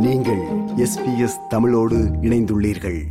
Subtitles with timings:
[0.00, 3.04] SBS தமிழோடு இணைந்துள்ளீர்கள்.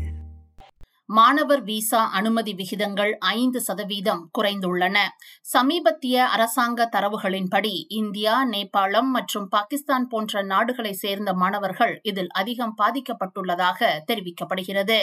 [1.06, 4.98] மாணவர் விசா அனுமதி விகிதங்கள் ஐந்து சதவீதம் குறைந்துள்ளன.
[5.42, 15.02] சமீபத்திய அரசாங்க தரவுகளின்படி இந்தியா நேபாளம் மற்றும் பாகிஸ்தான் போன்ற நாடுகளை சேர்ந்த மாணவர்கள் இதில் அதிகம் பாதிக்கப்பட்டுள்ளதாக தெரிவிக்கப்படுகிறது.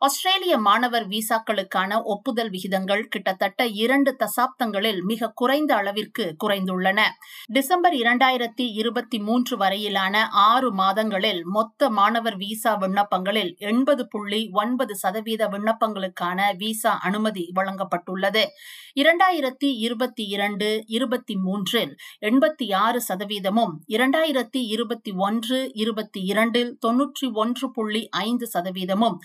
[0.00, 7.00] ஆஸ்திரேலிய மாணவர் விசாக்களுக்கான ஒப்புதல் விகிதங்கள் கிட்டத்தட்ட இரண்டு தசாப்தங்களில் மிக குறைந்த அளவிற்கு குறைந்துள்ளன.
[7.46, 15.48] டிசம்பர் இரண்டாயிரத்தி இருபத்தி மூன்று வரையிலான ஆறு மாதங்களில் மொத்த மாணவர் விசா விண்ணப்பங்களில் எண்பது புள்ளி ஒன்பது சதவீத
[15.48, 18.44] விண்ணப்பங்களுக்கான விசா அனுமதி வழங்கப்பட்டுள்ளது.
[18.94, 27.70] இரண்டாயிரத்தி இருபத்தி இரண்டு இருபத்தி மூன்றில் எண்பத்தி ஆறு சதவீதமும் இரண்டாயிரத்தி இருபத்தி ஒன்று இருபத்தி இரண்டில் தொன்னூற்றி ஒன்று
[27.70, 29.18] புள்ளி ஐந்து சதவீதமும்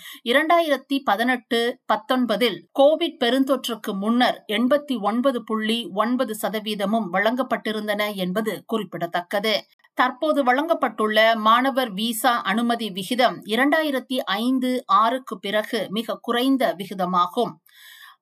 [0.63, 9.53] இரண்டாயிரத்தி பதினெட்டு பத்தொன்பதில் கோவிட் பெருந்தொற்றுக்கு முன்னர் எண்பத்தி ஒன்பது புள்ளி ஒன்பது சதவீதமும் வழங்கப்பட்டிருந்தன என்பது குறிப்பிடத்தக்கது.
[9.93, 17.53] தற்போது வழங்கப்பட்டுள்ள மாணவர் விசா அனுமதி விகிதம் இரண்டாயிரத்தி ஐந்து ஆறுக்கு பிறகு மிக குறைந்த விகிதமாகும்.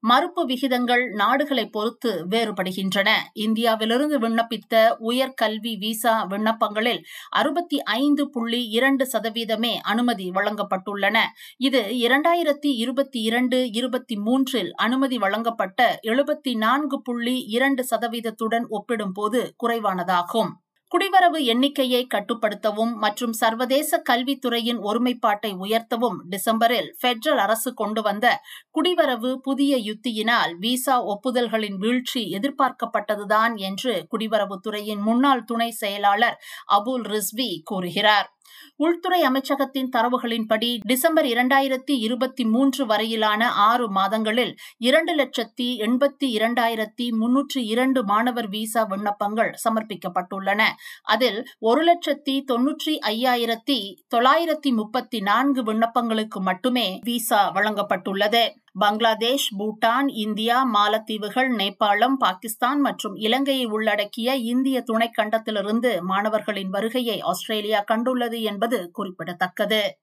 [0.02, 3.10] மறுப்பு விகிதங்கள் நாடுகளை பொறுத்து வேறுபடுகின்றன.
[3.34, 11.18] இந்தியாவிலிருந்து விண்ணப்பித்த உயர்கல்வி விசா விண்ணப்பங்களில் அறுபத்தி ஐந்து புள்ளி இரண்டு சதவீதமே அனுமதி வழங்கப்பட்டுள்ளன.
[11.58, 20.52] இது இரண்டாயிரத்தி இருபத்தி இரண்டு இருபத்தி மூன்றில் அனுமதி வழங்கப்பட்ட எழுபத்தி நான்கு புள்ளி இரண்டு சதவீதத்துடன் ஒப்பிடும்போது குறைவானதாகும்.
[20.92, 28.26] குடிவரவு எண்ணிக்கையை கட்டுப்படுத்தவும் மற்றும் சர்வதேச கல்வித்துறையின் ஒருமைப்பாட்டை உயர்த்தவும் டிசம்பரில் பெட்ரல் அரசு கொண்டு வந்த
[28.72, 36.38] குடிவரவு புதிய யுத்தியினால் விசா ஒப்புதல்களின் வீழ்ச்சி எதிர்பார்க்கப்பட்டதுதான் என்று குடிவரவுத்துறையின் முன்னாள் துணை செயலாளர்
[36.72, 38.30] அபுல் ரிஸ்வி கூறுகிறார்.
[38.76, 47.62] உள்துறை அமைச்சகத்தின் தரவுகளின்படி டிசம்பர் இரண்டாயிரத்தி இருபத்தி மூன்று வரையிலான ஆறு மாதங்களில் இரண்டு லட்சத்தி எண்பத்தி இரண்டாயிரத்தி முன்னூற்றி
[47.66, 50.62] இரண்டு மாணவர் விசா விண்ணப்பங்கள் சமர்ப்பிக்கப்பட்டுள்ளன.
[51.04, 53.80] அதில் ஒரு லட்சத்தி தொன்னூற்றி ஐயாயிரத்தி
[54.16, 58.44] தொள்ளாயிரத்தி முப்பத்தி நான்கு விண்ணப்பங்களுக்கு மட்டுமே விசா வழங்கப்பட்டுள்ளது.
[58.80, 68.42] பங்களாதேஷ் பூட்டான் இந்தியா மாலத்தீவுகள் நேபாளம் பாகிஸ்தான் மற்றும் இலங்கையை உள்ளடக்கிய இந்திய துணைக்கண்டத்திலிருந்து மாணவர்களின் வருகையை ஆஸ்திரேலியா கண்டுள்ளது
[68.42, 69.98] என்பது குறிப்பிடத்தக்கது.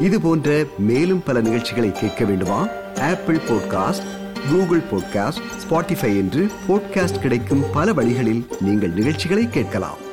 [0.00, 2.68] இது போன்ற மேலும் பல நிகழ்ச்சிகளை கேட்க வேண்டுமா?
[3.00, 4.06] Apple podcast
[4.50, 10.05] Google podcast Spotify என்று பாட்காஸ்ட் கிடைக்கும் பல வழிகளில் நீங்கள் நிகழ்ச்சிகளை கேட்கலாம்.